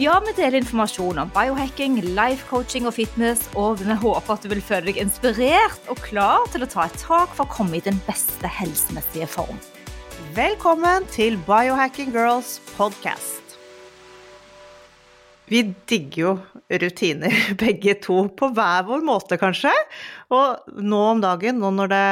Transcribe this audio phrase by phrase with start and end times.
[0.00, 4.48] Ja, vi deler informasjon om biohacking, life coaching og fitness, og vi håper at du
[4.48, 7.84] vil føle deg inspirert og klar til å ta et tak for å komme i
[7.84, 9.60] den beste helsemessige form.
[10.32, 13.58] Velkommen til Biohacking Girls podcast.
[15.52, 16.34] Vi digger jo
[16.86, 19.76] rutiner, begge to, på hver vår måte, kanskje.
[20.32, 22.04] Og nå om dagen, nå når det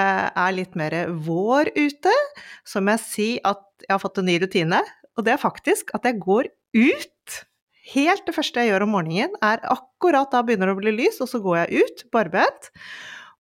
[0.45, 2.13] er litt mer vår ute,
[2.61, 4.85] så må jeg si at jeg har fått en ny rutine.
[5.17, 7.47] Og det er faktisk at jeg går ut.
[7.91, 11.19] Helt det første jeg gjør om morgenen, er akkurat da begynner det å bli lys,
[11.23, 12.71] og så går jeg ut barbent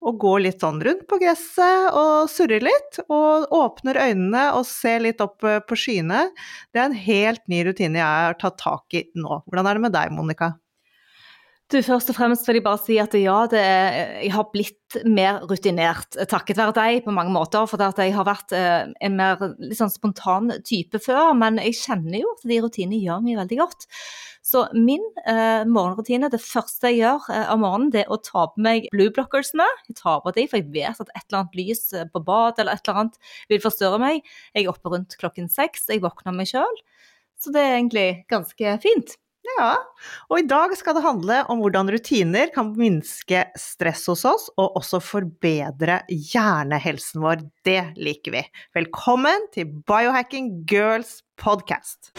[0.00, 3.02] og går litt sånn rundt på gresset og surrer litt.
[3.12, 6.30] Og åpner øynene og ser litt opp eh, på skyene.
[6.72, 9.42] Det er en helt ny rutine jeg har tatt tak i nå.
[9.44, 10.54] Hvordan er det med deg, Monica?
[11.70, 15.36] Du, Først og fremst vil jeg bare si at ja, er, jeg har blitt mer
[15.46, 17.62] rutinert takket være deg på mange måter.
[17.70, 19.44] For jeg har vært eh, en mer
[19.78, 23.86] sånn spontan type før, men jeg kjenner jo at de rutinene gjør meg veldig godt.
[24.50, 28.48] Så min eh, morgenrutine, det første jeg gjør eh, om morgenen, det er å ta
[28.50, 29.68] på meg blueblockersene.
[29.92, 32.58] Jeg tar på de, for jeg vet at et eller annet lys eh, på bad
[32.58, 34.26] eller et eller annet vil forstyrre meg.
[34.56, 36.82] Jeg er oppe rundt klokken seks, jeg våkner meg sjøl.
[37.38, 39.20] Så det er egentlig ganske fint.
[39.59, 39.72] Ja,
[40.31, 44.78] og i dag skal det handle om hvordan rutiner kan minske stress hos oss, og
[44.81, 47.44] også forbedre hjernehelsen vår.
[47.66, 48.44] Det liker vi.
[48.77, 52.12] Velkommen til Biohacking Girls podcast.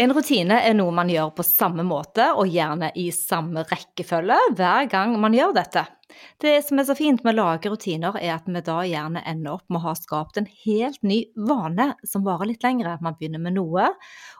[0.00, 4.88] En rutine er noe man gjør på samme måte, og gjerne i samme rekkefølge, hver
[4.88, 5.82] gang man gjør dette.
[6.40, 9.58] Det som er så fint med å lage rutiner, er at vi da gjerne ender
[9.58, 12.96] opp med å ha skapt en helt ny vane som varer litt lengre.
[13.04, 13.90] Man begynner med noe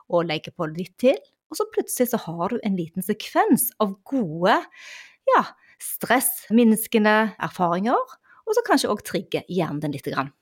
[0.09, 1.21] og legger på litt til,
[1.53, 4.57] og så plutselig så har du en liten sekvens av gode,
[5.35, 5.43] ja,
[5.77, 10.09] stressminskende erfaringer, og så kanskje òg trigger hjernen din litt.
[10.09, 10.33] Grann.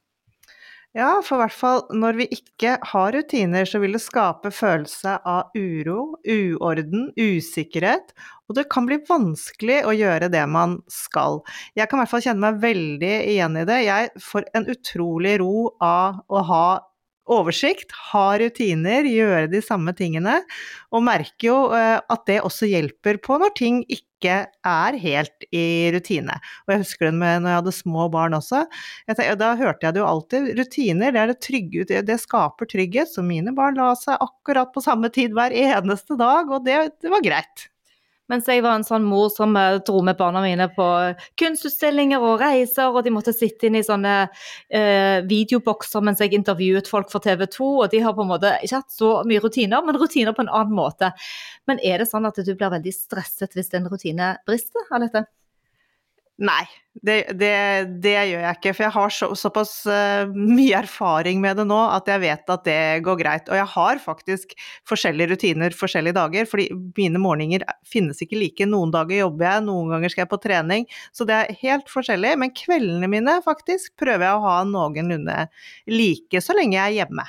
[0.91, 5.13] Ja, for i hvert fall når vi ikke har rutiner, så vil det skape følelse
[5.24, 8.12] av uro, uorden, usikkerhet,
[8.52, 11.40] og det kan bli vanskelig å gjøre det man skal.
[11.79, 13.79] Jeg kan i hvert fall kjenne meg veldig igjen i det.
[13.88, 16.66] Jeg får en utrolig ro av å ha
[17.31, 20.41] oversikt, ha rutiner, gjøre de samme tingene.
[20.91, 25.89] Og merker jo eh, at det også hjelper på når ting ikke er helt i
[25.95, 26.37] rutine.
[26.65, 28.63] Og jeg husker det med når jeg hadde små barn også.
[29.09, 30.51] Tenkte, da hørte jeg det jo alltid.
[30.59, 33.11] Rutiner, det, det, trygge, det, skaper trygghet.
[33.11, 37.13] Så mine barn la seg akkurat på samme tid hver eneste dag, og det, det
[37.13, 37.67] var greit.
[38.31, 40.87] Mens jeg var en sånn mor som eh, dro med barna mine på
[41.39, 46.87] kunstutstillinger og reiser, og de måtte sitte inn i sånne eh, videobokser mens jeg intervjuet
[46.91, 49.83] folk for TV 2, og de har på en måte ikke hatt så mye rutiner,
[49.85, 51.11] men rutiner på en annen måte.
[51.67, 55.27] Men er det sånn at du blir veldig stresset hvis en rutine brister, Alette?
[56.41, 56.63] Nei,
[57.06, 57.52] det, det,
[58.02, 58.72] det, gjør jeg ikke.
[58.74, 62.63] For jeg har så, såpass uh, mye erfaring med det nå at jeg vet at
[62.66, 63.52] det går greit.
[63.52, 64.56] Og jeg har faktisk
[64.90, 68.68] forskjellige rutiner forskjellige dager, fordi mine morgener finnes ikke like.
[68.69, 70.90] Noen dager jobber jeg, noen ganger skal jeg på trening.
[71.13, 72.34] Så det er helt forskjellig.
[72.41, 75.46] Men kveldene mine faktisk prøver jeg å ha noenlunde
[75.94, 77.28] like så lenge jeg er hjemme.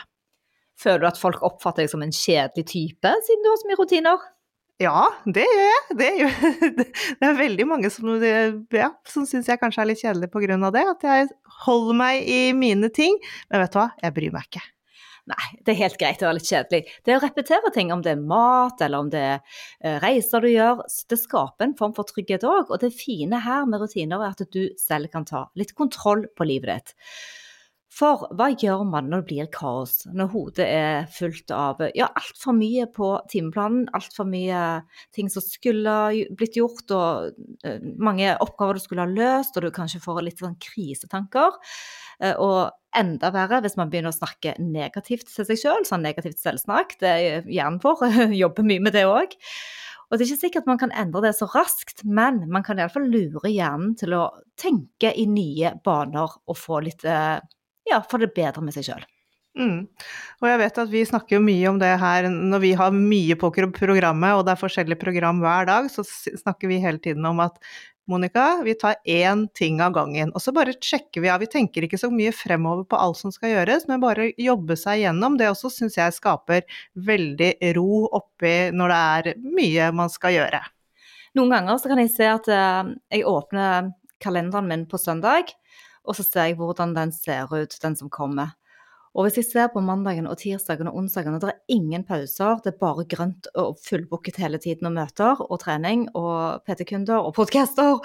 [0.81, 3.79] Føler du at folk oppfatter deg som en kjedelig type, siden du har så mye
[3.85, 4.25] rutiner?
[4.81, 5.97] Ja, det gjør jeg.
[5.99, 6.37] Det, gjør,
[7.21, 10.71] det er veldig mange som, ja, som syns jeg kanskje er litt kjedelig pga.
[10.75, 10.85] det.
[10.97, 11.33] At jeg
[11.67, 13.19] holder meg i mine ting.
[13.51, 14.65] Men vet du hva, jeg bryr meg ikke.
[15.31, 16.81] Nei, det er helt greit å være litt kjedelig.
[17.07, 20.49] Det å repetere ting, om det er mat eller om det er eh, reiser du
[20.51, 20.83] gjør,
[21.13, 22.73] det skaper en form for trygghet òg.
[22.73, 26.49] Og det fine her med rutiner er at du selv kan ta litt kontroll på
[26.49, 26.97] livet ditt.
[27.93, 32.57] For hva gjør man når det blir kaos, når hodet er fullt av ja, altfor
[32.57, 34.63] mye på timeplanen, altfor mye
[35.13, 35.97] ting som skulle
[36.39, 37.37] blitt gjort, og
[37.67, 41.61] uh, mange oppgaver du skulle ha løst, og du kanskje får litt sånn krisetanker.
[42.23, 46.41] Eh, Og enda verre hvis man begynner å snakke negativt til seg sjøl, sånn negativt
[46.41, 46.97] selvsnakk.
[47.01, 48.05] Det er hjernen vår
[48.43, 49.37] jobber mye med det òg.
[50.09, 53.09] Og det er ikke sikkert man kan endre det så raskt, men man kan iallfall
[53.09, 54.27] lure hjernen til å
[54.61, 57.41] tenke i nye baner og få litt eh,
[57.89, 59.07] Ja, få det bedre med seg sjøl.
[59.59, 59.85] Mm.
[60.41, 63.37] Og jeg vet at vi snakker jo mye om det her når vi har mye
[63.37, 67.43] på programmet, og det er forskjellige program hver dag, så snakker vi hele tiden om
[67.45, 67.59] at
[68.11, 71.39] Monica, vi tar én ting av gangen, og så bare sjekker vi av.
[71.45, 75.05] Vi tenker ikke så mye fremover på alt som skal gjøres, men bare jobbe seg
[75.05, 75.37] gjennom.
[75.39, 76.67] Det også syns jeg skaper
[76.99, 80.65] veldig ro oppi når det er mye man skal gjøre.
[81.39, 83.93] Noen ganger så kan jeg se at eh, jeg åpner
[84.23, 85.55] kalenderen min på søndag,
[86.05, 88.57] og så ser jeg hvordan den ser ut, den som kommer.
[89.13, 92.63] Og hvis jeg ser på mandagen og tirsdagen og onsdagen, og det er ingen pauser,
[92.65, 97.35] det er bare grønt og fullbooket hele tiden og møter og trening og PT-kunder og
[97.37, 97.99] podcaster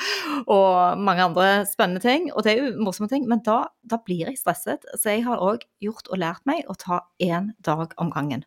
[0.44, 4.28] og mange andre spennende ting, og det er jo morsomme ting, men da, da blir
[4.28, 4.84] jeg stresset.
[5.00, 8.44] Så jeg har òg gjort og lært meg å ta én dag om gangen.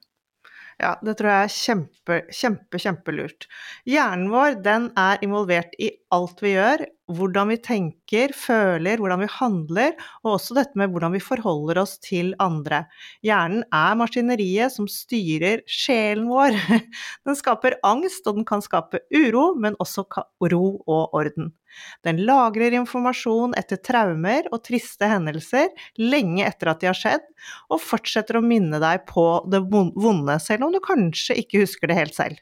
[0.80, 3.48] Ja, det tror jeg er kjempe, kjempe, kjempelurt.
[3.88, 6.86] Hjernen vår, den er involvert i alt vi gjør.
[7.10, 11.96] Hvordan vi tenker, føler, hvordan vi handler, og også dette med hvordan vi forholder oss
[12.04, 12.84] til andre.
[13.26, 16.54] Hjernen er maskineriet som styrer sjelen vår.
[17.26, 20.06] Den skaper angst, og den kan skape uro, men også
[20.52, 21.50] ro og orden.
[22.06, 25.70] Den lagrer informasjon etter traumer og triste hendelser
[26.00, 27.26] lenge etter at de har skjedd,
[27.70, 31.98] og fortsetter å minne deg på det vonde, selv om du kanskje ikke husker det
[32.00, 32.38] helt selv.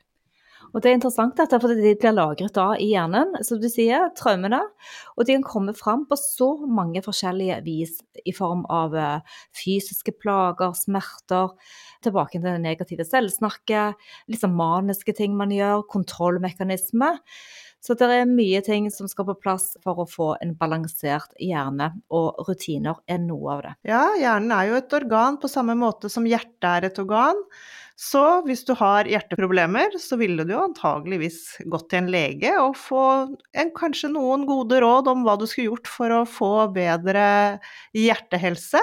[0.72, 4.10] Og det er interessant dette, for de blir lagret da i hjernen, som du sier,
[4.18, 4.60] traumene.
[5.16, 7.94] Og de kan komme fram på så mange forskjellige vis,
[8.24, 11.54] i form av eh, fysiske plager, smerter,
[12.04, 17.14] tilbake til det negative selvsnakket, sånn maniske ting man gjør, kontrollmekanisme.
[17.78, 21.92] Så det er mye ting som skal på plass for å få en balansert hjerne,
[22.10, 23.74] og rutiner er noe av det.
[23.92, 27.38] Ja, hjernen er jo et organ på samme måte som hjertet er et organ.
[27.98, 33.00] Så hvis du har hjerteproblemer, så ville du antageligvis gått til en lege og få
[33.58, 37.24] en, kanskje noen gode råd om hva du skulle gjort for å få bedre
[37.98, 38.82] hjertehelse.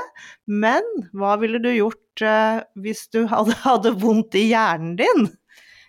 [0.52, 0.84] Men
[1.16, 5.30] hva ville du gjort eh, hvis du hadde, hadde vondt i hjernen din?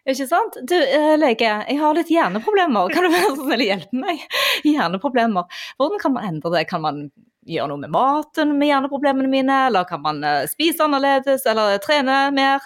[0.07, 0.59] Ikke sant?
[0.63, 2.93] Du, eh, lege, jeg har litt hjerneproblemer.
[2.95, 4.21] Kan du være så snill å hjelpe meg?
[4.63, 5.63] Hjerneproblemer.
[5.81, 6.69] Hvordan kan man endre det?
[6.71, 7.01] Kan man
[7.47, 9.59] gjøre noe med maten med hjerneproblemene mine?
[9.67, 11.47] Eller kan man eh, spise annerledes?
[11.51, 12.63] Eller trene mer?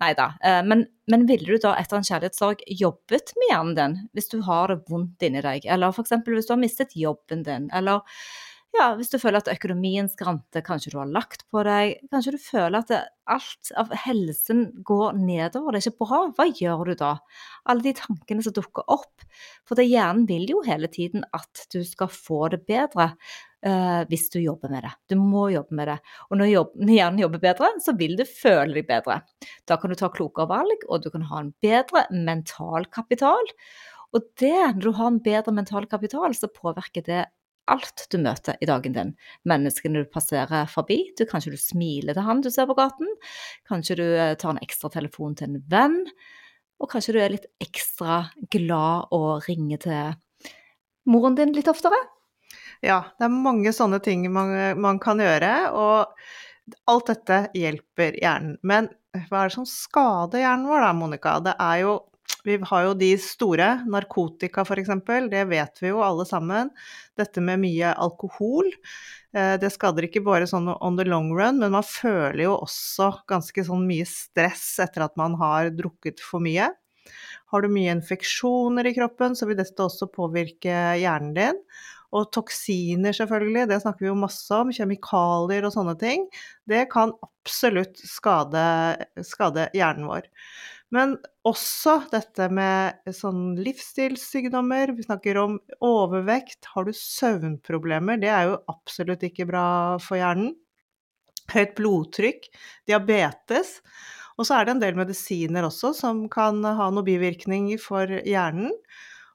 [0.00, 0.30] Nei da.
[0.40, 4.38] Eh, men, men ville du da etter en kjærlighetssorg jobbet med hjernen din hvis du
[4.48, 5.68] har det vondt inni deg?
[5.68, 6.16] Eller f.eks.
[6.24, 7.68] hvis du har mistet jobben din?
[7.76, 8.00] Eller
[8.72, 12.40] ja, hvis du føler at økonomien skranter, kanskje du har lagt på deg, kanskje du
[12.40, 12.92] føler at
[13.32, 17.10] alt av helsen går nedover, det er ikke bra, hva gjør du da?
[17.68, 19.26] Alle de tankene som dukker opp,
[19.68, 24.26] for det hjernen vil jo hele tiden at du skal få det bedre uh, hvis
[24.32, 24.94] du jobber med det.
[25.12, 25.98] Du må jobbe med det.
[26.30, 29.20] Og når, jobb, når hjernen jobber bedre, så vil du føle deg bedre.
[29.68, 33.52] Da kan du ta klokere valg, og du kan ha en bedre mental kapital.
[34.16, 37.22] Og det, når du har en bedre mental kapital, så påvirker det
[37.70, 39.12] alt du møter i dagen din.
[39.48, 40.98] Menneskene du passerer forbi.
[41.18, 43.10] Du, kanskje du smiler til han du ser på gaten.
[43.68, 46.00] Kanskje du eh, tar en ekstra telefon til en venn.
[46.82, 50.16] Og kanskje du er litt ekstra glad og ringer til
[51.10, 51.98] moren din litt oftere.
[52.82, 54.50] Ja, det er mange sånne ting man,
[54.82, 58.56] man kan gjøre, og alt dette hjelper hjernen.
[58.66, 58.90] Men
[59.28, 61.36] hva er det som skader hjernen vår da, Monica?
[61.44, 61.94] Det er jo
[62.44, 64.90] vi har jo de store, narkotika f.eks.,
[65.30, 66.70] det vet vi jo alle sammen.
[67.18, 68.70] Dette med mye alkohol.
[69.34, 73.12] eh, Det skader ikke bare sånn on the long run, men man føler jo også
[73.30, 76.70] ganske sånn mye stress etter at man har drukket for mye.
[77.52, 81.58] Har du mye infeksjoner i kroppen, så vil dette også påvirke hjernen din.
[82.12, 84.72] Og toksiner, selvfølgelig, det snakker vi jo masse om.
[84.72, 86.26] Kjemikalier og sånne ting.
[86.68, 88.64] Det kan absolutt skade,
[89.24, 90.28] skade hjernen vår.
[90.92, 91.14] Men
[91.48, 94.92] også dette med sånn livsstilssykdommer.
[94.96, 96.68] Vi snakker om overvekt.
[96.74, 98.20] Har du søvnproblemer?
[98.20, 99.66] Det er jo absolutt ikke bra
[100.04, 100.52] for hjernen.
[101.52, 102.44] Høyt blodtrykk,
[102.88, 103.78] diabetes.
[104.36, 108.72] Og så er det en del medisiner også som kan ha noen bivirkninger for hjernen.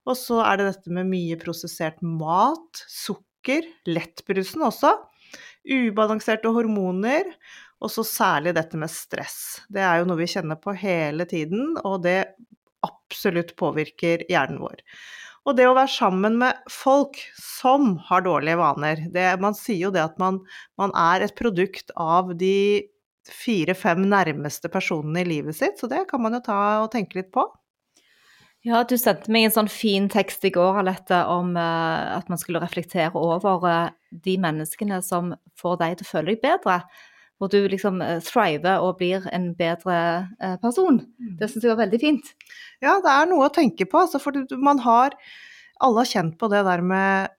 [0.07, 4.93] Og så er det dette med mye prosessert mat, sukker, lettbrusen også.
[5.67, 7.27] Ubalanserte hormoner.
[7.83, 9.61] Og så særlig dette med stress.
[9.69, 12.23] Det er jo noe vi kjenner på hele tiden, og det
[12.85, 14.81] absolutt påvirker hjernen vår.
[15.47, 19.93] Og det å være sammen med folk som har dårlige vaner det, Man sier jo
[19.95, 20.41] det at man,
[20.79, 22.83] man er et produkt av de
[23.27, 27.31] fire-fem nærmeste personene i livet sitt, så det kan man jo ta og tenke litt
[27.35, 27.45] på.
[28.67, 32.39] Ja, du sendte meg en sånn fin tekst i går, Alette, om uh, at man
[32.41, 36.81] skulle reflektere over uh, de menneskene som får deg til å føle deg bedre.
[37.37, 39.97] Hvor du liksom eh, thriver og blir en bedre
[40.41, 41.03] eh, person.
[41.37, 42.31] Det syns jeg var veldig fint.
[42.81, 45.17] Ja, det er noe å tenke på, altså, for man har
[45.83, 47.33] alle har kjent på det der med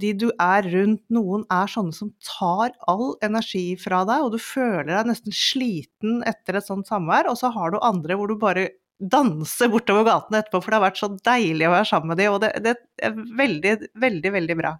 [0.00, 4.40] de du er rundt, noen er sånne som tar all energi fra deg, og du
[4.42, 8.38] føler deg nesten sliten etter et sånt samvær, og så har du andre hvor du
[8.40, 12.22] bare danser bortover gaten etterpå, for det har vært så deilig å være sammen med
[12.22, 12.74] dem, og det, det
[13.04, 14.74] er veldig, veldig, veldig bra.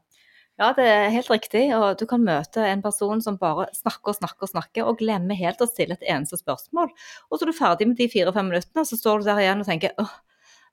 [0.61, 1.65] Ja, det er helt riktig.
[1.75, 5.39] Og du kan møte en person som bare snakker og snakker og snakker, og glemmer
[5.39, 6.93] helt å stille et eneste spørsmål.
[7.29, 9.71] Og så er du ferdig med de fire-fem minuttene, så står du der igjen og
[9.71, 10.13] tenker åh,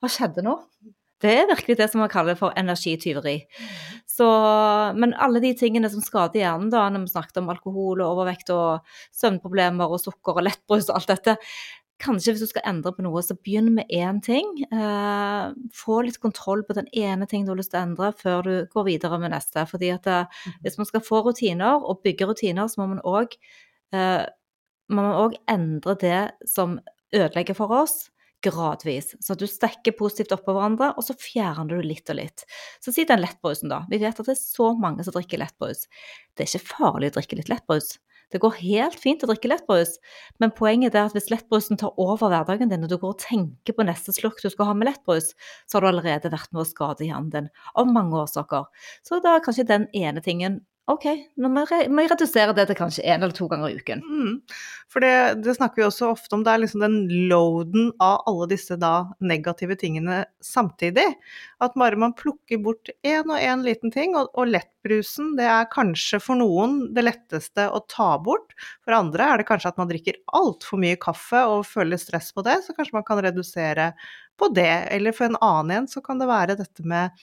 [0.01, 0.59] hva skjedde nå?
[1.21, 3.35] Det er virkelig det som man kaller for energityveri.
[4.09, 4.27] Så,
[4.97, 8.49] men alle de tingene som skader hjernen, da, når vi snakket om alkohol og overvekt
[8.53, 11.35] og søvnproblemer og sukker og lettbrus og alt dette,
[12.01, 14.49] kanskje hvis du skal endre på noe, så begynn med én ting.
[14.67, 18.45] Eh, få litt kontroll på den ene ting du har lyst til å endre, før
[18.47, 19.65] du går videre med neste.
[19.69, 23.37] Fordi at eh, hvis man skal få rutiner og bygge rutiner, så må man òg
[23.95, 24.25] eh,
[25.51, 26.79] endre det som
[27.15, 28.07] ødelegger for oss.
[28.41, 29.11] Gradvis.
[29.21, 32.41] Så du stekker positivt oppå hverandre, og så fjerner du litt og litt.
[32.81, 33.83] Så si den lettbrusen, da.
[33.91, 35.85] Vi vet at det er så mange som drikker lettbrus.
[36.33, 37.99] Det er ikke farlig å drikke litt lettbrus.
[38.31, 39.97] Det går helt fint å drikke lettbrus,
[40.39, 43.75] men poenget er at hvis lettbrusen tar over hverdagen din, og du går og tenker
[43.75, 45.33] på neste slurk du skal ha med lettbrus,
[45.67, 48.69] så har du allerede vært med å skade hjernen din av mange årsaker.
[49.03, 51.05] Så da er kanskje den ene tingen OK,
[51.37, 54.01] nå må jeg redusere det til kanskje én eller to ganger i uken.
[54.01, 54.31] Mm.
[54.91, 56.95] For det, det snakker vi også ofte om, det er liksom den
[57.29, 61.05] loaden av alle disse da negative tingene samtidig.
[61.61, 65.69] At bare man plukker bort én og én liten ting, og, og lettbrusen det er
[65.71, 68.57] kanskje for noen det letteste å ta bort.
[68.81, 72.43] For andre er det kanskje at man drikker altfor mye kaffe og føler stress på
[72.47, 73.91] det, så kanskje man kan redusere
[74.41, 74.71] på det.
[74.95, 77.13] Eller for en annen igjen så kan det være dette med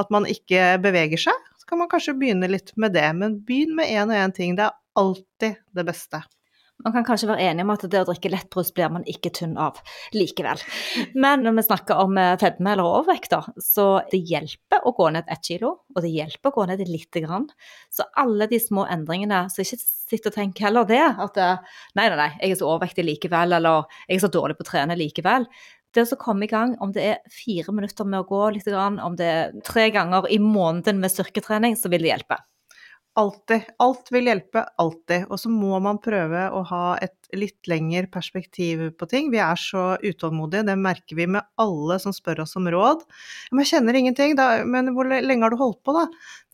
[0.00, 1.48] at man ikke beveger seg.
[1.58, 4.56] Så kan man kanskje begynne litt med det, men begynn med én og én ting.
[4.58, 6.22] Det er alltid det beste.
[6.82, 9.54] Man kan kanskje være enig om at det å drikke lettbrus blir man ikke tynn
[9.60, 9.78] av
[10.16, 10.58] likevel.
[11.14, 15.30] Men når vi snakker om eh, fedme eller overvekt, så det hjelper å gå ned
[15.30, 17.46] ett kilo, og det hjelper å gå ned lite grann.
[17.92, 22.18] Så alle de små endringene, så ikke sitt og tenk heller det, at nei, nei,
[22.18, 25.46] nei, jeg er så overvektig likevel, eller jeg er så dårlig på å trene likevel.
[25.92, 29.18] Det å komme i gang, om det er fire minutter med å gå litt, om
[29.18, 32.40] det er tre ganger i måneden med styrketrening, så vil det hjelpe.
[33.20, 33.66] Alltid.
[33.82, 35.26] Alt vil hjelpe, alltid.
[35.28, 39.28] Og så må man prøve å ha et litt lengre perspektiv på ting.
[39.32, 43.04] Vi er så utålmodige, det merker vi med alle som spør oss om råd.
[43.50, 46.06] Men jeg kjenner ingenting, da, men hvor lenge har du holdt på, da?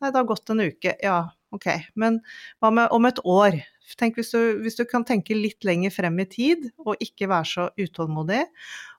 [0.02, 0.96] Nei, det har gått en uke.
[1.04, 1.20] Ja,
[1.54, 1.70] ok.
[1.94, 2.18] Men
[2.58, 3.60] hva med om et år?
[3.98, 7.52] Tenk hvis du, hvis du kan tenke litt lenger frem i tid, og ikke være
[7.54, 8.42] så utålmodig.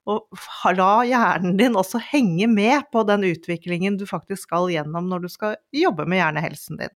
[0.09, 5.25] Og la hjernen din også henge med på den utviklingen du faktisk skal gjennom når
[5.25, 6.95] du skal jobbe med hjernehelsen din.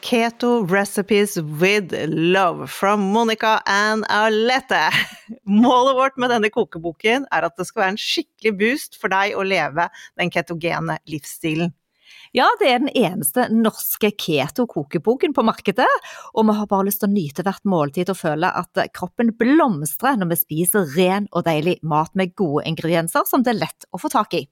[0.00, 4.90] Keto Recipes with Love from Monica and Alette.
[5.44, 9.36] Målet vårt med denne kokeboken er at det skal være en skikkelig boost for deg
[9.36, 9.86] å leve
[10.18, 11.70] den ketogene livsstilen.
[12.36, 15.88] Ja, det er den eneste norske keto-kokeboken på markedet,
[16.34, 20.20] og vi har bare lyst til å nyte hvert måltid og føle at kroppen blomstrer
[20.20, 24.00] når vi spiser ren og deilig mat med gode ingredienser som det er lett å
[24.02, 24.44] få tak i.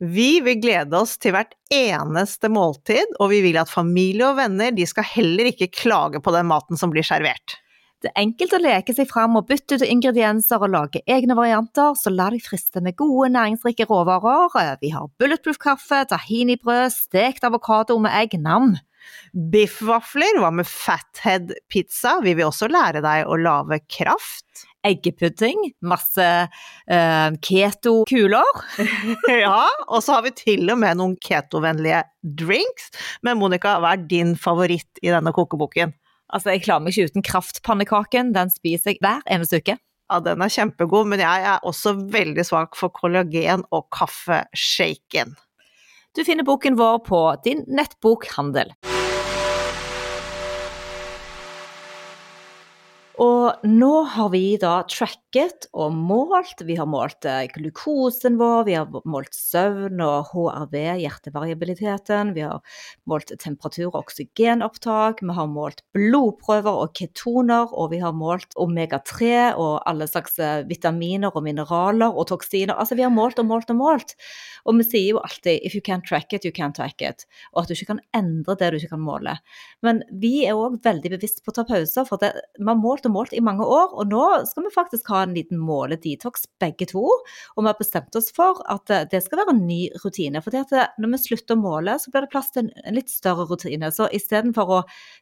[0.00, 4.72] Vi vil glede oss til hvert eneste måltid, og vi vil at familie og venner
[4.72, 7.58] de skal heller ikke klage på den maten som blir servert.
[8.00, 11.92] Det er enkelt å leke seg fram og bytte ut ingredienser og lage egne varianter,
[12.00, 14.78] så la deg friste med gode, næringsrike råvarer.
[14.80, 18.78] Vi har bulletproof kaffe, tahinibrød, stekt avokado med egg, nam.
[19.52, 22.16] Biffvafler, hva med fathead pizza?
[22.24, 24.64] Vi vil også lære deg å lage kraft.
[24.86, 28.60] Eggepudding, masse øh, keto-kuler.
[29.44, 32.88] ja, og så har vi til og med noen ketovennlige drinks.
[33.20, 35.92] Men Monica, hva er din favoritt i denne kokeboken?
[36.30, 38.34] Altså, jeg klarer meg ikke uten kraftpannekaken.
[38.36, 39.76] Den spiser jeg hver eneste uke.
[40.10, 45.36] Ja, den er kjempegod, men jeg er også veldig svak for kollagen og kaffeshaken.
[46.18, 48.74] Du finner boken vår på din nettbokhandel.
[53.40, 56.60] Og nå har vi da tracket og målt.
[56.66, 62.34] Vi har målt eh, glukosen vår, vi har målt søvn og HRV, hjertevariabiliteten.
[62.36, 62.60] Vi har
[63.08, 65.22] målt temperatur og oksygenopptak.
[65.24, 67.70] Vi har målt blodprøver og ketoner.
[67.70, 72.76] Og vi har målt omega-3 og alle slags eh, vitaminer og mineraler og toksiner.
[72.76, 74.16] Altså vi har målt og målt og målt.
[74.68, 77.24] Og vi sier jo alltid 'if you can't track it, you can't track it'.
[77.54, 79.38] Og at du ikke kan endre det du ikke kan måle.
[79.82, 83.06] Men vi er òg veldig bevisst på å ta pauser, for det, vi har målt
[83.06, 86.46] og målt målt i mange år, og nå skal vi faktisk ha en liten måledetox
[86.60, 87.02] begge to.
[87.56, 90.40] Og vi har bestemt oss for at eh, det skal være en ny rutine.
[90.42, 93.90] For når vi slutter å måle, så blir det plass til en litt større rutine.
[93.92, 94.80] Så istedenfor å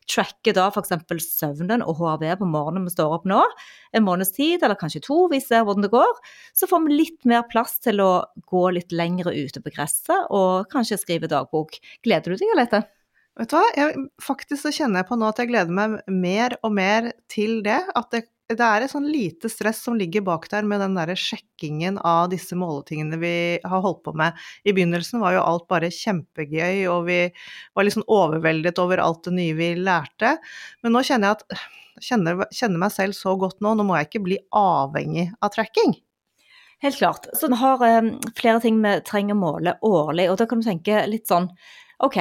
[0.08, 0.92] tracke da f.eks.
[1.28, 3.42] søvnen og HRV på morgenen vi står opp nå,
[3.92, 6.20] en måneds tid, eller kanskje to, vi ser hvordan det går,
[6.56, 8.12] så får vi litt mer plass til å
[8.48, 11.80] gå litt lengre ute på gresset og kanskje skrive dagbok.
[12.04, 12.86] Gleder du deg, Alette?
[13.38, 16.56] Vet du hva, jeg, faktisk så kjenner jeg på nå at jeg gleder meg mer
[16.66, 17.78] og mer til det.
[17.94, 21.14] At det, det er et sånn lite stress som ligger bak der med den derre
[21.18, 24.34] sjekkingen av disse måletingene vi har holdt på med.
[24.66, 27.20] I begynnelsen var jo alt bare kjempegøy, og vi
[27.78, 30.34] var liksom overveldet over alt det nye vi lærte.
[30.82, 31.62] Men nå kjenner jeg at
[32.10, 35.94] kjenner, kjenner meg selv så godt nå, nå må jeg ikke bli avhengig av tracking.
[36.82, 37.30] Helt klart.
[37.38, 40.66] Så vi har um, flere ting vi trenger å måle årlig, og da kan du
[40.66, 41.50] tenke litt sånn
[42.06, 42.18] OK,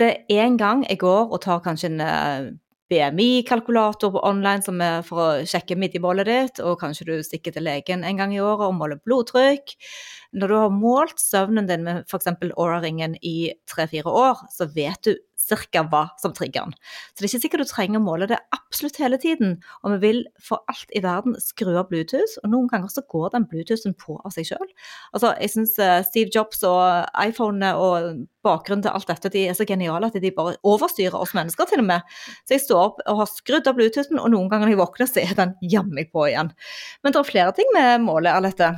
[0.00, 2.50] det er en gang jeg går og tar kanskje en eh,
[2.90, 7.66] BMI-kalkulator på online som er for å sjekke midjemålet ditt, og kanskje du stikker til
[7.68, 9.76] legen en gang i året og måler blodtrykk.
[10.34, 12.32] Når du har målt søvnen din med f.eks.
[12.50, 15.14] Aura-ringen i tre-fire år, så vet du
[15.48, 15.82] ca.
[15.90, 16.74] hva som trigger den.
[17.12, 19.56] Så det er ikke sikkert du trenger å måle det absolutt hele tiden.
[19.82, 23.32] Og vi vil for alt i verden skru av Bluetooth, og noen ganger så går
[23.34, 24.68] den Bluetoothen på av seg sjøl.
[25.14, 29.56] Altså, jeg syns eh, Steve Jobs og iPhone og bakgrunnen til alt dette de er
[29.56, 32.14] så geniale at de bare overstyrer oss mennesker, til og med.
[32.44, 35.10] Så jeg står opp og har skrudd av Bluetoothen, og noen ganger når jeg våkner,
[35.10, 36.54] så er den jammen på igjen.
[37.02, 38.74] Men det er flere ting med målet, Alette.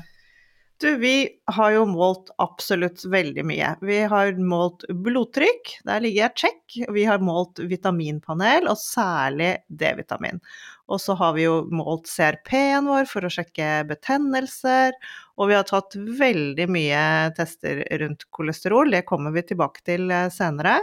[0.83, 3.69] Du, vi har jo målt absolutt veldig mye.
[3.87, 6.75] Vi har målt blodtrykk, der ligger jeg check.
[6.91, 10.43] Vi har målt vitaminpanel, og særlig D-vitamin.
[10.91, 14.99] Og så har vi jo målt CRP-en vår for å sjekke betennelser.
[15.39, 17.07] Og vi har tatt veldig mye
[17.39, 20.81] tester rundt kolesterol, det kommer vi tilbake til eh, senere.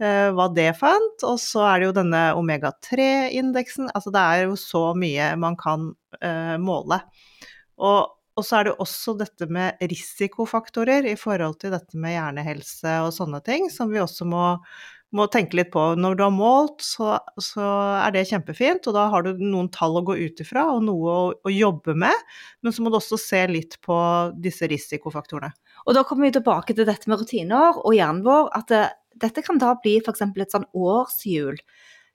[0.00, 1.22] Uh, hva det fant.
[1.28, 3.92] Og så er det jo denne omega-3-indeksen.
[3.94, 7.04] Altså det er jo så mye man kan uh, måle.
[7.78, 12.96] Og og så er det også dette med risikofaktorer i forhold til dette med hjernehelse
[13.04, 14.44] og sånne ting, som vi også må,
[15.16, 15.82] må tenke litt på.
[16.00, 17.66] Når du har målt, så, så,
[18.00, 21.12] er det kjempefint, og da har du noen tall å gå ut ifra og noe
[21.12, 22.24] å, å, jobbe med.
[22.64, 23.98] Men så må du også se litt på
[24.40, 25.52] disse risikofaktorene.
[25.84, 28.50] Og da kommer vi tilbake til dette med rutiner og hjernen vår.
[28.56, 28.84] At det,
[29.20, 30.24] dette kan da bli f.eks.
[30.24, 31.60] et sånn årshjul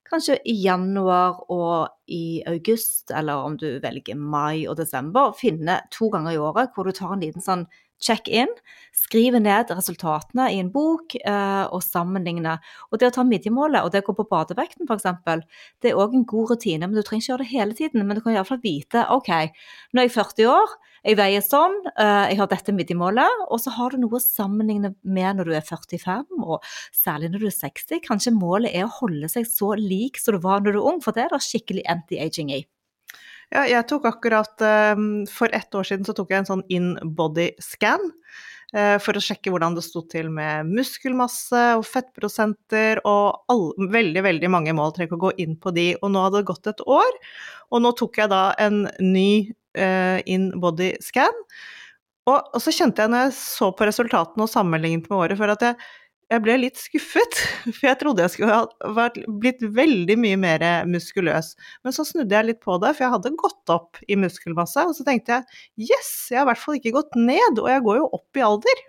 [0.09, 6.11] kanskje i januar og i august, eller om du velger mai og desember, finne to
[6.13, 7.65] ganger i året hvor du tar en liten sånn
[8.01, 8.51] check-in,
[8.95, 12.57] skriver ned resultatene i en bok eh, og sammenligne.
[12.91, 15.45] Og det å ta midjemålet og det å gå på badevekten f.eks.,
[15.81, 16.85] det er òg en god rutine.
[16.85, 19.31] Men du trenger ikke gjøre det hele tiden, men du kan iallfall vite OK,
[19.93, 23.73] nå er jeg 40 år, jeg veier sånn, eh, jeg har dette midjemålet, og så
[23.75, 26.65] har du noe å sammenligne med når du er 45, og
[26.95, 28.01] særlig når du er 60.
[28.07, 31.03] Kanskje målet er å holde seg så lik som du var når du er ung,
[31.05, 32.63] for det er det skikkelig anti-aging i.
[33.53, 34.57] Ja, jeg tok akkurat
[34.97, 38.09] um, For ett år siden så tok jeg en sånn in-body-scan.
[38.75, 44.25] Uh, for å sjekke hvordan det sto til med muskelmasse og fettprosenter og all, veldig,
[44.25, 44.91] veldig mange mål.
[44.91, 45.93] Trenger ikke å gå inn på de.
[46.01, 47.21] Og nå hadde det gått et år,
[47.71, 49.29] og nå tok jeg da en ny
[49.79, 51.39] uh, in-body-scan.
[52.25, 55.53] Og, og, så kjente jeg når jeg så på resultatene og sammenlignet med året før,
[55.53, 55.77] at jeg
[56.33, 57.37] jeg ble litt skuffet,
[57.75, 61.53] for jeg trodde jeg skulle ha vært, blitt veldig mye mer muskuløs.
[61.85, 64.87] Men så snudde jeg litt på det, for jeg hadde gått opp i muskelmasse.
[64.89, 67.85] Og så tenkte jeg yes, jeg har i hvert fall ikke gått ned, og jeg
[67.85, 68.85] går jo opp i alder.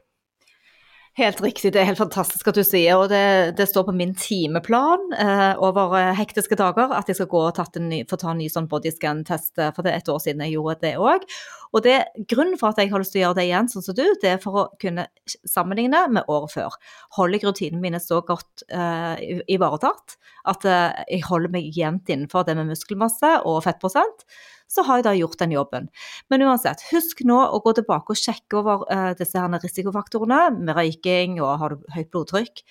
[1.16, 4.10] Helt riktig, det er helt fantastisk at du sier, og det, det står på min
[4.20, 8.42] timeplan eh, over eh, hektiske dager at jeg skal gå og ny, få ta en
[8.42, 11.24] ny sånn bodyscan-test, eh, for det er et år siden jeg gjorde det òg.
[11.72, 11.94] Og det,
[12.28, 14.34] grunnen for at jeg har lyst til å gjøre det igjen, sånn som du, det
[14.34, 15.06] er for å kunne
[15.48, 16.76] sammenligne med året før.
[17.16, 20.18] Holder jeg rutinene mine så godt eh, ivaretatt
[20.52, 24.28] at eh, jeg holder meg jevnt innenfor det med muskelmasse og fettprosent,
[24.70, 25.88] så har jeg da gjort den jobben.
[26.32, 30.74] Men uansett, husk nå å gå tilbake og sjekke over uh, disse her risikofaktorene med
[30.76, 32.64] røyking og har du høyt blodtrykk.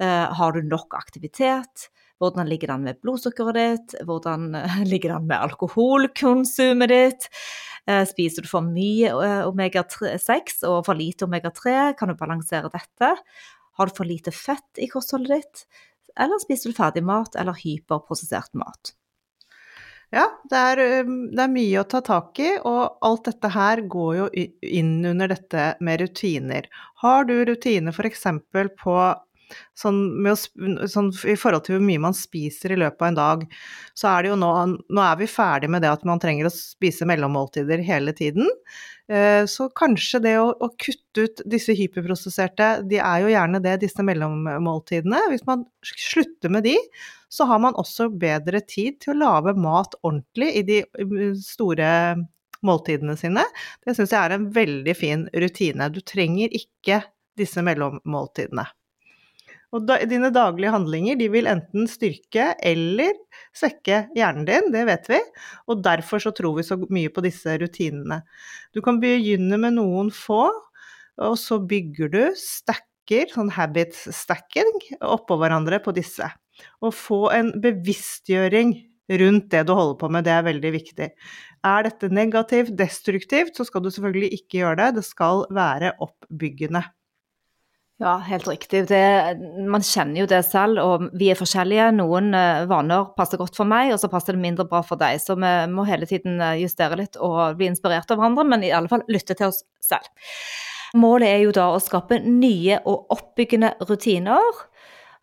[0.00, 1.88] Uh, har du nok aktivitet?
[2.22, 3.96] Hvordan ligger det an med blodsukkeret ditt?
[4.06, 7.30] Hvordan uh, ligger det an med alkoholkonsumet ditt?
[7.82, 9.08] Spiser du for mye
[9.42, 11.96] omega-6 og for lite omega-3?
[11.98, 13.08] Kan du balansere dette?
[13.74, 15.64] Har du for lite fett i kostholdet ditt?
[16.14, 18.92] Eller spiser du ferdig mat eller hyperprosessert mat?
[20.12, 20.80] Ja, det er,
[21.32, 25.30] det er, mye å ta tak i, og alt dette her går jo inn under
[25.32, 26.68] dette med rutiner.
[27.00, 28.26] Har du rutiner f.eks.
[28.82, 28.96] på
[29.78, 30.36] Sånn, å,
[30.90, 33.44] sånn, I forhold til hvor mye man spiser i løpet av en dag,
[33.98, 36.54] så er det jo nå Nå er vi ferdig med det at man trenger å
[36.54, 38.48] spise mellommåltider hele tiden.
[39.12, 43.78] Eh, så kanskje det å, å, kutte ut disse hyperprosesserte, de er jo gjerne det,
[43.82, 45.24] disse mellommåltidene.
[45.32, 46.76] Hvis man slutter med de,
[47.32, 50.82] så har man også bedre tid til å lage mat ordentlig i de
[51.42, 51.88] store
[52.66, 53.44] måltidene sine.
[53.84, 55.90] Det syns jeg er en veldig fin rutine.
[55.92, 57.02] Du trenger ikke
[57.38, 58.66] disse mellommåltidene.
[59.72, 63.16] Og da, dine daglige handlinger de vil enten styrke eller
[63.56, 65.20] svekke hjernen din, det vet vi.
[65.72, 68.20] Og derfor så tror vi så mye på disse rutinene.
[68.76, 70.44] Du kan begynne med noen få,
[71.22, 76.28] og så bygger du stacker, sånn habit stacking, oppå hverandre på disse.
[76.84, 78.76] Og få en bevisstgjøring
[79.22, 81.08] rundt det du holder på med, det er veldig viktig.
[81.66, 84.90] Er dette negativt, destruktivt, så skal du selvfølgelig ikke gjøre det.
[85.00, 86.84] Det skal være oppbyggende.
[88.02, 88.88] Ja, helt riktig.
[88.90, 89.02] Det,
[89.70, 91.92] man kjenner jo det selv, og vi er forskjellige.
[91.94, 95.20] Noen uh, vaner passer godt for meg, og så passer det mindre bra for deg.
[95.22, 98.72] Så vi må hele tiden eh, justere litt og bli inspirert av hverandre, men i
[98.74, 100.10] alle fall lytte til oss selv.
[100.98, 104.50] Målet er jo da å skape nye og oppbyggende rutiner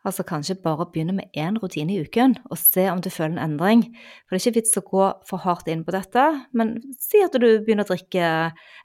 [0.08, 3.52] Altså kanskje bare begynne med én rutine i uken og se om du føler en
[3.52, 3.82] endring.
[4.24, 6.24] For det er ikke vits å gå for hardt inn på dette,
[6.56, 8.30] men si at du begynner å drikke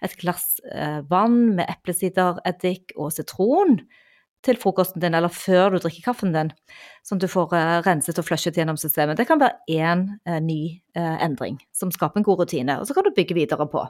[0.02, 3.78] et glass eh, vann med eplesider, eddik og sitron
[4.44, 6.50] til frokosten din, eller før du drikker kaffen din,
[7.06, 9.20] sånn at du får eh, renset og flushet gjennom systemet.
[9.20, 10.60] Det kan være én eh, ny
[10.94, 13.86] endring som skaper en god rutine, og så kan du bygge videre på.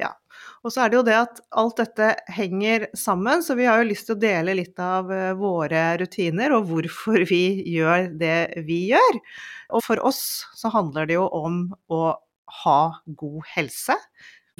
[0.00, 0.14] Ja,
[0.62, 3.88] og så er det jo det at alt dette henger sammen, så vi har jo
[3.88, 7.44] lyst til å dele litt av eh, våre rutiner og hvorfor vi
[7.76, 9.18] gjør det vi gjør.
[9.74, 12.04] Og for oss så handler det jo om å
[12.62, 12.80] ha
[13.18, 13.96] god helse.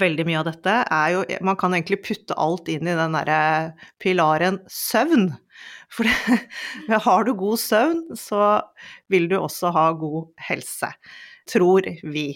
[0.01, 3.75] Veldig mye av dette er jo Man kan egentlig putte alt inn i den derre
[4.03, 5.29] pilaren søvn.
[5.93, 6.41] For det,
[7.07, 8.63] har du god søvn, så
[9.13, 10.89] vil du også ha god helse.
[11.53, 12.33] Tror vi.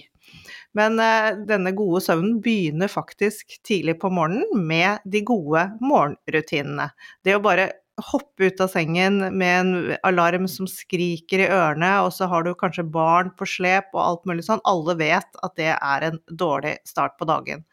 [0.76, 6.90] Men eh, denne gode søvnen begynner faktisk tidlig på morgenen med de gode morgenrutinene.
[7.24, 12.10] Det å bare hoppe ut av sengen med en alarm som skriker i ørene, og
[12.12, 14.62] så har du kanskje barn på slep og alt mulig sånn.
[14.68, 17.64] Alle vet at det er en dårlig start på dagen.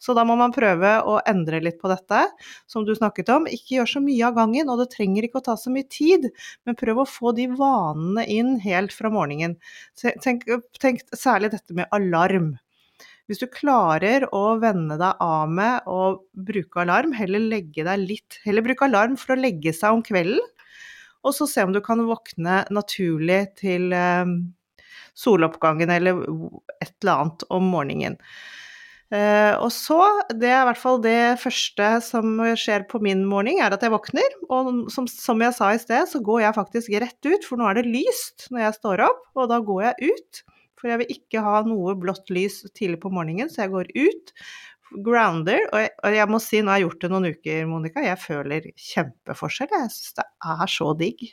[0.00, 2.24] Så da må man prøve å endre litt på dette,
[2.70, 3.48] som du snakket om.
[3.50, 6.30] Ikke gjør så mye av gangen, og det trenger ikke å ta så mye tid,
[6.64, 9.58] men prøv å få de vanene inn helt fra morgenen.
[10.00, 10.48] Tenk,
[10.80, 12.54] tenk særlig dette med alarm.
[13.26, 16.02] Hvis du klarer å venne deg av med å
[16.48, 20.42] bruke alarm, heller legge deg litt Heller bruke alarm for å legge seg om kvelden,
[21.26, 24.28] og så se om du kan våkne naturlig til eh,
[25.18, 26.22] soloppgangen eller
[26.78, 28.20] et eller annet om morgenen.
[29.06, 30.00] Uh, og så,
[30.34, 33.94] det er i hvert fall det første som skjer på min morgen, er at jeg
[33.94, 34.34] våkner.
[34.50, 37.68] Og som, som, jeg sa i sted, så går jeg faktisk rett ut, for nå
[37.70, 40.42] er det lyst når jeg står opp, og da går jeg ut.
[40.80, 44.34] For jeg vil ikke ha noe blått lys tidlig på morgenen, så jeg går ut,
[45.06, 45.64] grounder.
[45.72, 48.22] Og jeg, og jeg må si, nå har jeg gjort det noen uker, Monica, jeg
[48.22, 49.72] føler kjempeforskjell.
[49.72, 51.24] Jeg syns det er så digg.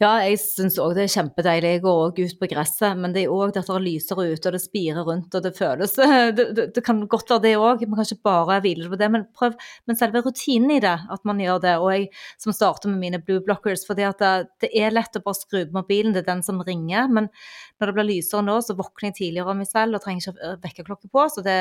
[0.00, 1.70] Ja, jeg syns òg det er kjempedeilig.
[1.74, 4.60] Jeg går òg ut på gresset, men det er òg det lyser ute, og det
[4.62, 5.92] spirer rundt, og det føles
[6.38, 9.10] Det, det, det kan godt være det òg, man kan ikke bare hvile på det,
[9.12, 12.08] men prøv Men selve rutinen i det, at man gjør det, og jeg
[12.40, 14.32] som starter med mine blue blockers, fordi at det,
[14.64, 17.28] det er lett å bare skru på mobilen, det er den som ringer, men
[17.76, 20.56] når det blir lysere nå, så våkner jeg tidligere av meg selv og trenger ikke
[20.64, 21.60] vekkerklokke på, så det,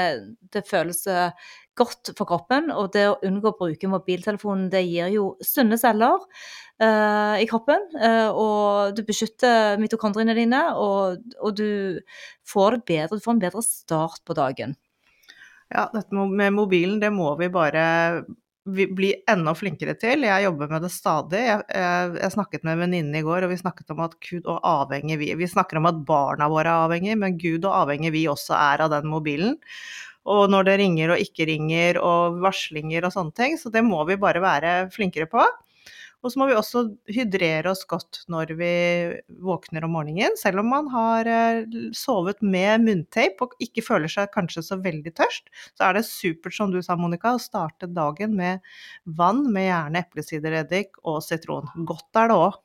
[0.56, 1.04] det føles
[1.80, 2.70] godt for kroppen.
[2.76, 6.20] Og det å unngå å bruke mobiltelefonen, det gir jo sunne celler
[6.84, 7.88] uh, i kroppen.
[7.96, 12.02] Uh, og du beskytter mitokondriene dine, og, og, du
[12.48, 14.78] får bedre, du får en bedre start på dagen.
[15.70, 17.84] Ja, dette med mobilen, det må vi bare
[18.70, 20.26] bli enda flinkere til.
[20.28, 21.42] Jeg jobber med det stadig.
[21.46, 24.50] Jeg, jeg, jeg snakket med en venninne i går, og vi snakket om at Gud
[24.50, 28.13] og avhengig vi Vi snakker om at barna våre er avhengig, men Gud og avhengig
[28.15, 29.58] vi også er av den mobilen
[30.30, 33.58] og når det ringer og ikke ringer, og varslinger og sånne ting.
[33.58, 35.44] Så det må vi bare være flinkere på.
[36.20, 36.82] Og så må vi også
[37.15, 38.72] hydrere oss godt når vi
[39.39, 40.36] våkner om morgenen.
[40.39, 45.13] Selv om man har eh, sovet med munntape og ikke føler seg kanskje så veldig
[45.15, 45.48] tørst,
[45.80, 48.60] så er det supert, som du sa Monica, å starte dagen med
[49.20, 51.72] vann med gjerne eplesidereddik og sitron.
[51.88, 52.60] Godt er det òg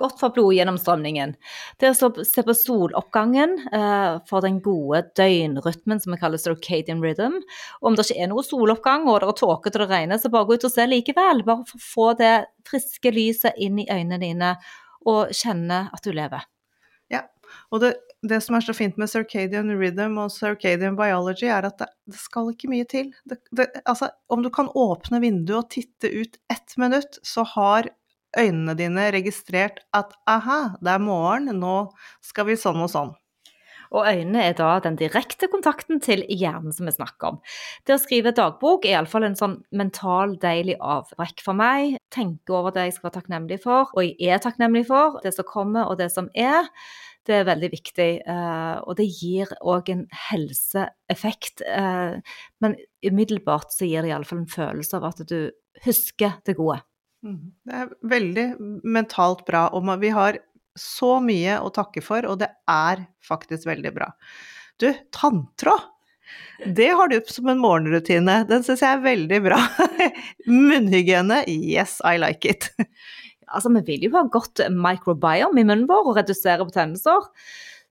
[0.00, 1.36] godt for blodgjennomstrømningen.
[1.80, 7.40] Det å se på soloppgangen eh, for den gode døgnrytmen som vi kaller circadian rhythm.
[7.84, 10.48] Om det ikke er noe soloppgang og det er tåkete og det regner, så bare
[10.48, 11.44] gå ut og se likevel.
[11.46, 12.34] Bare for å få det
[12.68, 14.54] friske lyset inn i øynene dine
[15.08, 16.44] og kjenne at du lever.
[17.10, 17.24] Ja,
[17.72, 17.94] og det,
[18.26, 22.20] det som er så fint med circadian rhythm og circadian biology, er at det, det
[22.20, 23.10] skal ikke mye til.
[23.24, 23.40] Det,
[23.84, 27.90] altså, om du kan åpne vinduet og titte ut ett minutt, så har
[28.38, 31.90] øynene dine registrert at aha, det er morgen, nå
[32.24, 33.12] skal vi sånn og sånn.
[33.90, 37.38] Og øynene er da den direkte kontakten til hjernen som vi snakker om.
[37.86, 41.96] Det å skrive dagbok er iallfall en sånn mental, deilig avbrekk for meg.
[42.14, 45.18] Tenke over det jeg skal være takknemlig for, og jeg er takknemlig for.
[45.24, 46.70] Det som kommer og det som er.
[47.26, 51.64] Det er veldig viktig, eh, og det gir òg en helseeffekt.
[51.66, 55.50] Eh, men umiddelbart så gir det iallfall en følelse av at du
[55.84, 56.80] husker det gode.
[57.26, 57.52] Mm.
[57.66, 58.46] Det er veldig
[58.86, 60.40] mentalt bra, og vi har
[60.78, 64.10] så mye å takke for, og det er faktisk veldig bra.
[64.80, 65.88] Du, tanntråd!
[66.76, 68.44] Det har du som en morgenrutine.
[68.46, 69.58] Den syns jeg er veldig bra.
[70.46, 72.68] Munnhygiene, yes, I like it.
[73.50, 77.26] Altså, vi vil jo ha godt microbiome i munnen vår og redusere betennelser.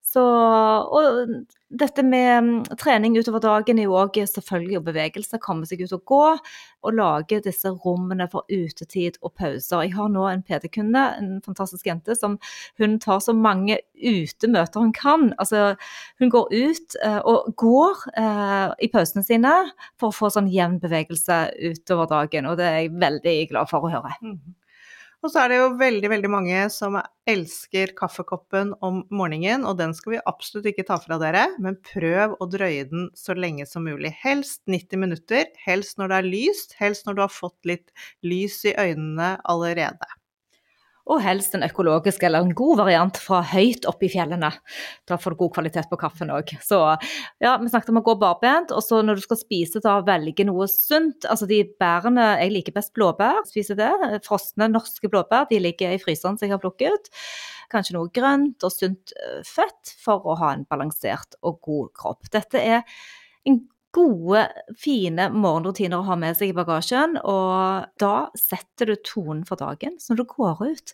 [0.10, 0.22] Så,
[0.90, 1.28] og
[1.70, 5.38] dette med mm, trening utover dagen er jo òg selvfølgelig bevegelse.
[5.44, 6.22] Komme seg ut og gå.
[6.88, 9.84] Og lage disse rommene for utetid og pauser.
[9.86, 12.40] Jeg har nå en PD-kunde, en fantastisk jente, som
[12.82, 15.28] hun tar så mange utemøter hun kan.
[15.38, 15.76] Altså,
[16.18, 19.54] hun går ut uh, og går uh, i pausene sine
[20.00, 22.50] for å få sånn jevn bevegelse utover dagen.
[22.50, 24.16] Og det er jeg veldig glad for å høre.
[24.26, 24.40] Mm.
[25.20, 26.96] Og så er det jo veldig, veldig mange som
[27.28, 32.38] elsker kaffekoppen om morgenen, og den skal vi absolutt ikke ta fra dere, men prøv
[32.40, 34.14] å drøye den så lenge som mulig.
[34.22, 37.92] Helst 90 minutter, helst når det er lyst, helst når du har fått litt
[38.24, 40.19] lys i øynene allerede
[41.10, 44.52] og helst en økologisk eller en god variant fra høyt oppe i fjellene.
[45.10, 46.54] Da får du god kvalitet på kaffen òg.
[46.66, 46.80] Så
[47.42, 50.46] ja, vi snakket om å gå barbent, og så når du skal spise, da velge
[50.48, 51.26] noe sunt.
[51.30, 53.92] Altså de bærene Jeg liker best blåbær, spiser det.
[54.28, 57.10] Frosne norske blåbær, de ligger i fryseren som jeg har plukket.
[57.74, 62.30] Kanskje noe grønt og sunt eh, fett for å ha en balansert og god kropp.
[62.34, 62.86] Dette er
[63.50, 63.62] en
[63.96, 64.44] gode,
[64.78, 67.16] fine morgenrutiner å ha med seg i bagasjen.
[67.26, 69.98] Og da setter du tonen for dagen.
[69.98, 70.94] Så når du går ut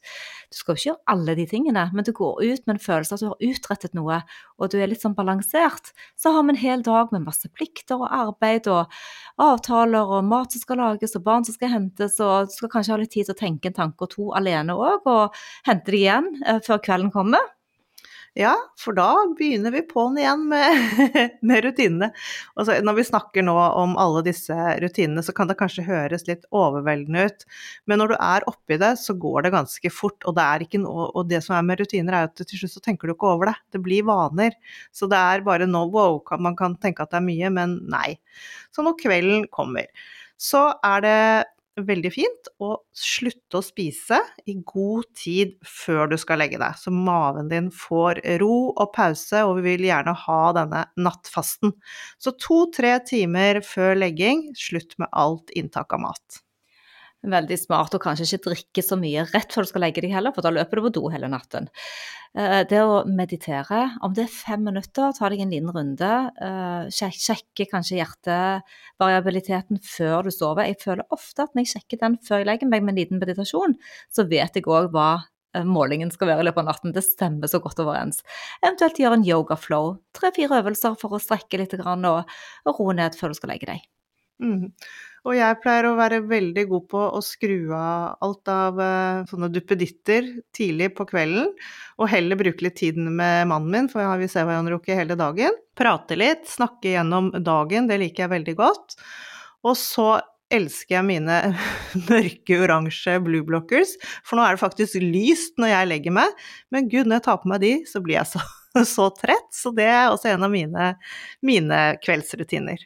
[0.51, 3.15] Du skal jo ikke gjøre alle de tingene, men du går ut med en følelse
[3.15, 4.19] av at du har utrettet noe,
[4.61, 5.91] og du er litt sånn balansert.
[6.15, 8.93] Så har vi en hel dag med masse plikter og arbeid og
[9.41, 12.95] avtaler og mat som skal lages og barn som skal hentes, og du skal kanskje
[12.95, 16.03] ha litt tid til å tenke en tanke og to alene òg, og hente det
[16.05, 17.54] igjen eh, før kvelden kommer.
[18.35, 20.97] Ja, for da begynner vi på'n igjen med,
[21.47, 22.09] med rutinene.
[22.59, 26.43] Så, når vi snakker nå om alle disse rutinene, så kan det kanskje høres litt
[26.51, 27.45] overveldende ut.
[27.87, 30.19] Men når du er oppi det, så går det ganske fort.
[30.27, 33.07] Og det, noe, og det som er med rutiner, er at til slutt så tenker
[33.07, 33.55] du ikke over det.
[33.71, 34.59] Det blir vaner.
[34.91, 38.17] Så det er bare nå wow, man kan tenke at det er mye, men nei.
[38.75, 39.87] Så når kvelden kommer,
[40.35, 41.19] så er det
[41.75, 46.93] veldig fint å slutte å spise i god tid før du skal legge deg, så
[46.93, 51.75] maven din får ro og pause, og vi vil gjerne ha denne nattfasten.
[52.21, 56.44] Så to-tre timer før legging, slutt med alt inntak av mat.
[57.25, 60.33] Veldig smart å kanskje ikke drikke så mye rett før du skal legge deg heller,
[60.35, 61.69] for da løper du på do hele natten.
[62.35, 66.09] Eh, det å meditere, om det er fem minutter, ta deg en liten runde.
[66.43, 70.67] Eh, sjekke kanskje hjertevariabiliteten før du sover.
[70.67, 73.23] Jeg føler ofte at når jeg sjekker den før jeg legger meg med en liten
[73.23, 73.77] meditasjon,
[74.11, 75.09] så vet jeg òg hva
[75.55, 76.93] eh, målingen skal være i løpet av natten.
[76.93, 78.21] Det stemmer så godt overens.
[78.61, 79.95] Eventuelt gjøre en yoga flow.
[80.13, 83.91] Tre-fire øvelser for å strekke litt og roe ned før du skal legge deg.
[84.43, 84.73] Mm.
[85.25, 89.49] Og jeg pleier å være veldig god på å skru av alt av uh, sånne
[89.53, 91.49] duppeditter tidlig på kvelden,
[91.97, 95.17] og heller bruke litt tid med mannen min, for vi ser hverandre jo ikke hele
[95.17, 95.57] dagen.
[95.77, 98.97] Prate litt, snakke gjennom dagen, det liker jeg veldig godt.
[99.65, 100.09] Og så
[100.53, 101.39] elsker jeg mine
[102.11, 106.91] mørke oransje blue blockers, for nå er det faktisk lyst når jeg legger meg, men
[106.91, 108.43] gud, når jeg tar på meg de, så blir jeg så,
[108.95, 110.91] så trett, så det er også en av mine,
[111.41, 112.85] mine kveldsrutiner.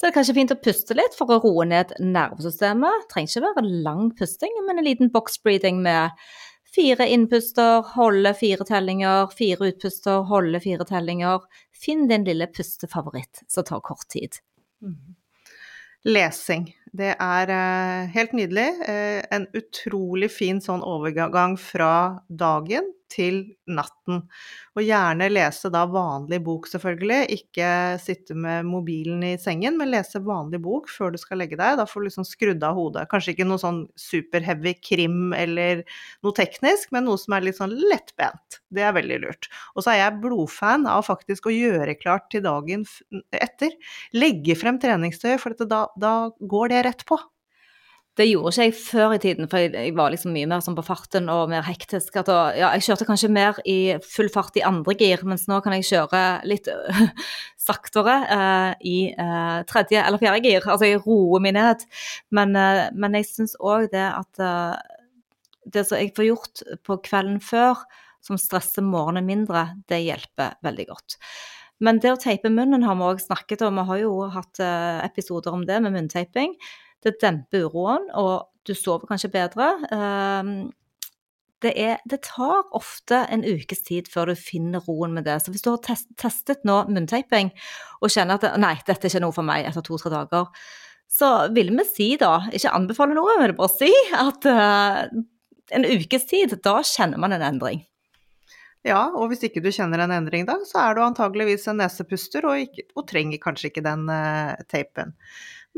[0.00, 3.02] Så det er kanskje fint å puste litt for å roe ned nervesystemet.
[3.02, 6.16] Det trenger ikke være lang pusting, men en liten box breathing med
[6.72, 11.44] fire innpuster, holde fire tellinger, fire utpuster, holde fire tellinger.
[11.76, 14.40] Finn din lille pustefavoritt som tar kort tid.
[14.80, 15.18] Mm.
[16.08, 16.70] Lesing.
[16.96, 18.70] Det er uh, helt nydelig.
[18.80, 21.92] Uh, en utrolig fin sånn overgang fra
[22.32, 24.22] dagen til natten.
[24.78, 27.20] Og gjerne lese da vanlig bok, selvfølgelig.
[27.36, 27.70] Ikke
[28.02, 31.78] sitte med mobilen i sengen, men lese vanlig bok før du skal legge deg.
[31.80, 33.06] Da får du liksom skrudd av hodet.
[33.10, 35.82] Kanskje ikke noe sånn superheavy krim eller
[36.24, 38.60] noe teknisk, men noe som er litt sånn lettbent.
[38.70, 39.50] Det er veldig lurt.
[39.74, 42.86] Og så er jeg blodfan av faktisk å gjøre klart til dagen
[43.34, 43.74] etter.
[44.16, 47.18] Legge frem treningstøy, for da, da går det rett på.
[48.20, 50.84] Det gjorde ikke jeg før i tiden, for jeg, var liksom mye mer sånn på
[50.84, 52.18] farten og mer hektisk.
[52.20, 52.28] At,
[52.58, 55.86] ja, jeg kjørte kanskje mer i full fart i andre gir, mens nå kan jeg
[55.88, 56.68] kjøre litt
[57.68, 60.66] saktere uh, i uh, tredje eller fjerde gir.
[60.66, 61.86] Altså jeg roer meg ned.
[62.36, 64.44] Men, uh, men jeg syns òg det at
[65.70, 67.80] det som jeg får gjort på kvelden før,
[68.20, 71.16] som stresser morgenen mindre, det hjelper veldig godt.
[71.80, 74.60] Men det å teipe munnen har vi òg snakket om, vi har jo hatt
[75.06, 76.52] episoder om det med munnteiping.
[77.04, 79.70] Det demper uroen, og du sover kanskje bedre.
[79.94, 80.70] Ehm,
[81.64, 85.38] det, er, det, tar ofte en ukes tid før du finner roen med det.
[85.42, 87.52] Så hvis du har test, testet nå munntaping
[88.00, 90.48] og kjenner at nei, dette er ikke noe for meg etter to-tre dager,
[91.10, 95.00] så vil vi si da, ikke anbefale noe, men bare si at uh,
[95.74, 97.82] en ukes tid, da kjenner man en endring.
[98.86, 102.46] Ja, og hvis ikke du kjenner en endring da, så er du antageligvis en nesepuster
[102.48, 105.12] og, ikke, og trenger kanskje ikke den uh, teipen.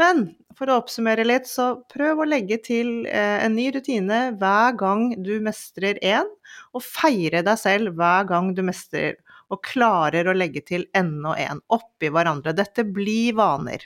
[0.01, 0.25] Men
[0.57, 5.11] for å oppsummere litt, så prøv å legge til uh, en ny rutine hver gang
[5.21, 6.29] du mestrer én,
[6.73, 9.19] og feire deg selv hver gang du mestrer,
[9.53, 12.55] og klarer å legge til enda en oppi hverandre.
[12.57, 13.85] Dette blir vaner.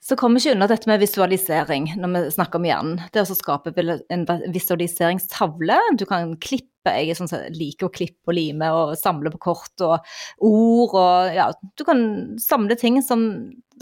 [0.00, 3.02] Så kommer ikke unna dette med visualisering når vi snakker om hjernen.
[3.12, 3.70] Det å skape
[4.10, 5.76] en visualiseringstavle.
[6.00, 10.00] Du kan klippe jeg sånn liker å klippe og lime og samle på kort og
[10.48, 12.00] ord og ja, du kan
[12.40, 13.26] samle ting som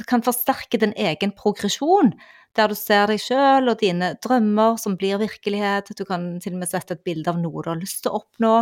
[0.07, 2.13] kan forsterke din egen progresjon.
[2.57, 5.93] Der du ser deg sjøl og dine drømmer som blir virkelighet.
[5.99, 8.23] Du kan til og med sette et bilde av noe du har lyst til å
[8.23, 8.55] oppnå.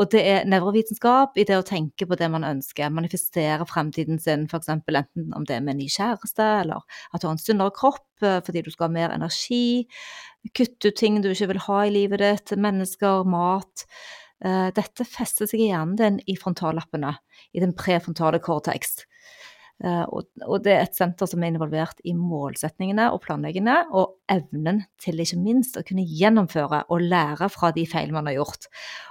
[0.00, 4.46] Og det er nevrovitenskap i det å tenke på det man ønsker, manifestere fremtiden sin,
[4.48, 4.70] f.eks.
[4.70, 8.24] enten om det er med en ny kjæreste, eller at du har en sunnere kropp
[8.24, 9.84] eh, fordi du skal ha mer energi,
[10.56, 13.84] kutte ut ting du ikke vil ha i livet ditt, mennesker, mat.
[14.40, 17.16] Eh, dette fester seg i hjernen din i frontallappene,
[17.52, 19.02] i den prefrontale cortex.
[19.80, 24.82] Eh, og det er et senter som er involvert i målsetningene og planleggingene, og evnen
[25.00, 28.68] til ikke minst å kunne gjennomføre og lære fra de feil man har gjort.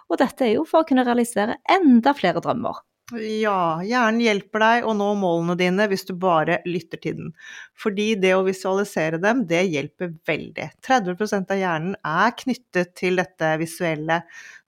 [0.10, 2.84] Og dette er jo for å kunne realisere enda flere drømmer.
[3.18, 7.32] Ja, hjernen hjelper deg å nå målene dine hvis du bare lytter til den.
[7.80, 10.68] Fordi det å visualisere dem, det hjelper veldig.
[10.86, 14.20] 30% av hjernen er knyttet til dette visuelle.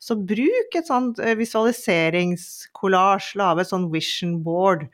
[0.01, 4.87] Så bruk et sånt eh, visualiseringskollasj, lage et sånt vision board.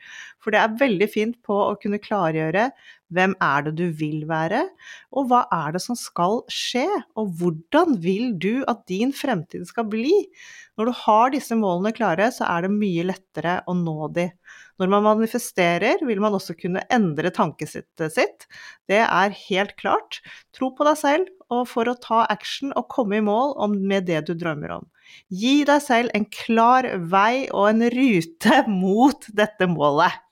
[0.44, 2.68] For det er veldig fint på å kunne klargjøre
[3.14, 4.64] hvem er det du vil være,
[5.16, 6.86] og hva er det som skal skje,
[7.18, 10.12] og hvordan vil du at din fremtid skal bli?
[10.78, 14.28] Når du har disse målene klare, så er det mye lettere å nå de.
[14.78, 18.46] Når man manifesterer, vil man også kunne endre tankesettet sitt.
[18.86, 20.20] Det er helt klart.
[20.54, 24.26] Tro på deg selv, og for å ta action og komme i mål med det
[24.28, 24.86] du drømmer om.
[25.32, 30.27] Gi deg selv en klar vei og en rute mot dette målet.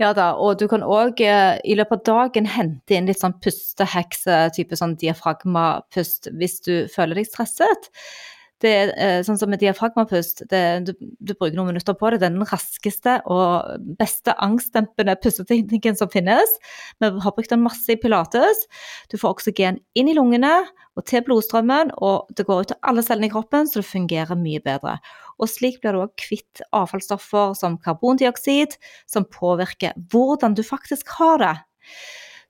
[0.00, 3.36] Ja da, og du kan òg eh, i løpet av dagen hente inn litt sånn
[3.44, 4.24] pusteheks,
[4.56, 7.90] type sånn diafragmapust, hvis du føler deg stresset
[8.60, 12.20] det er eh, sånn som med diafragmapust, det, du, du, bruker noen minutter på det.
[12.20, 16.52] Det er den raskeste og beste angstdempende pusteteknikken som finnes.
[17.00, 18.66] Vi har brukt den masse i pilates.
[19.08, 20.52] Du får oksygen inn i lungene
[20.98, 24.36] og til blodstrømmen, og det går ut til alle cellene i kroppen, så det fungerer
[24.36, 24.98] mye bedre.
[25.40, 28.76] Og slik blir du òg kvitt avfallsstoffer som karbondioksid,
[29.08, 31.54] som påvirker hvordan du faktisk har det.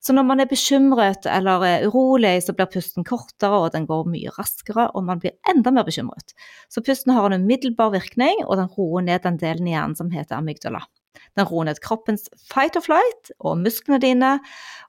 [0.00, 4.06] Så når man er bekymret eller er urolig, så blir pusten kortere, og den går
[4.08, 6.32] mye raskere, og man blir enda mer bekymret.
[6.72, 10.12] Så pusten har en umiddelbar virkning, og den roer ned den delen i hjernen som
[10.14, 10.80] heter amygdala.
[11.36, 14.32] Den roer ned kroppens fight or flight og musklene dine,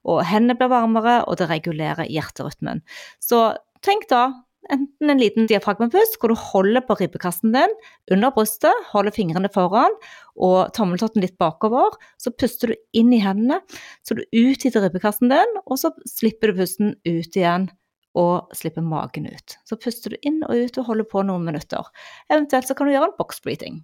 [0.07, 2.79] og hendene blir varmere, og det regulerer hjerterytmen.
[3.19, 3.49] Så
[3.83, 4.29] tenk da
[4.69, 7.73] enten en liten diafragmapust hvor du holder på ribbekassen din
[8.13, 9.93] under brystet, holder fingrene foran
[10.35, 11.95] og tommeltotten litt bakover.
[12.21, 13.61] Så puster du inn i hendene,
[14.05, 17.69] så du utvider ribbekassen din, og så slipper du pusten ut igjen
[18.17, 19.57] og slipper magen ut.
[19.67, 21.87] Så puster du inn og ut og holder på noen minutter.
[22.29, 23.81] Eventuelt så kan du gjøre en box-breathing.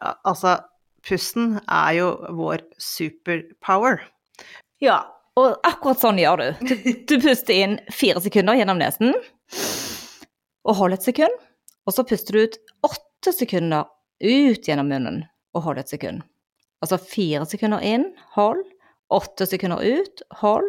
[0.00, 0.56] Ja, altså,
[1.06, 4.00] pusten er jo vår superpower.
[4.80, 5.02] Ja,
[5.38, 6.70] og akkurat sånn gjør du.
[6.70, 6.74] Du,
[7.12, 9.12] du puster inn fire sekunder gjennom nesen
[10.64, 11.36] og hold et sekund.
[11.88, 13.88] Og så puster du ut åtte sekunder
[14.20, 15.22] ut gjennom munnen
[15.56, 16.22] og hold et sekund.
[16.80, 18.62] Altså fire sekunder inn, hold.
[19.10, 20.68] Åtte sekunder ut, hold.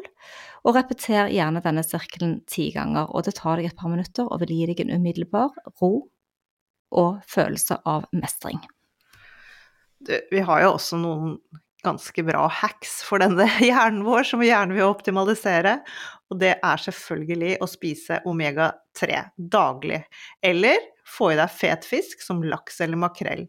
[0.65, 3.09] Og repeter gjerne denne sirkelen ti ganger.
[3.11, 5.93] Og det tar deg et par minutter og vil gi deg en umiddelbar ro
[6.91, 8.59] og følelse av mestring.
[10.01, 11.37] Vi har jo også noen
[11.85, 15.79] ganske bra hacks for denne hjernen vår som vi gjerne vil optimalisere.
[16.31, 20.03] Og det er selvfølgelig å spise omega-3 daglig.
[20.45, 20.79] Eller
[21.11, 23.43] få i deg fet fisk som laks eller makrell.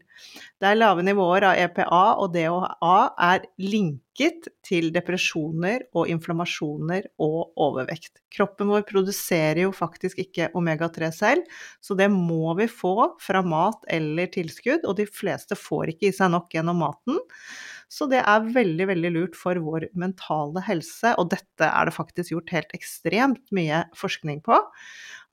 [0.63, 7.59] Det er lave nivåer av EPA, og DHA er linket til depresjoner og inflammasjoner og
[7.65, 8.21] overvekt.
[8.31, 13.83] Kroppen vår produserer jo faktisk ikke omega-3 selv, så det må vi få fra mat
[13.91, 17.19] eller tilskudd, og de fleste får ikke i seg nok gjennom maten.
[17.93, 22.31] Så det er veldig, veldig lurt for vår mentale helse, og dette er det faktisk
[22.33, 24.57] gjort helt ekstremt mye forskning på.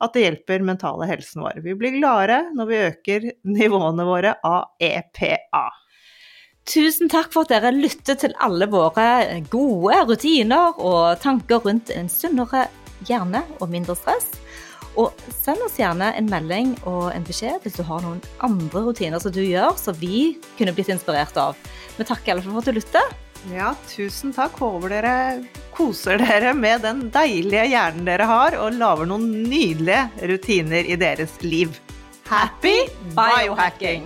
[0.01, 1.61] At det hjelper mentale helsen vår.
[1.65, 3.27] Vi blir gladere når vi øker
[3.57, 4.75] nivåene våre av
[5.21, 5.69] EPA.
[6.69, 12.09] Tusen takk for at dere lytter til alle våre gode rutiner og tanker rundt en
[12.11, 12.67] sunnere
[13.09, 14.29] hjerne og mindre stress.
[14.99, 19.23] Og send oss gjerne en melding og en beskjed hvis du har noen andre rutiner
[19.23, 21.57] som du gjør, som vi kunne blitt inspirert av.
[21.97, 23.13] Vi takker alle for at du lytter.
[23.49, 24.59] Ja, tusen takk.
[24.61, 25.15] Håper dere
[25.73, 31.39] koser dere med den deilige hjernen dere har, og lager noen nydelige rutiner i deres
[31.41, 31.73] liv.
[32.29, 32.77] Happy
[33.17, 34.05] biohacking!